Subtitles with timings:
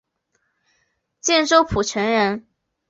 [1.19, 2.47] 建州浦城人。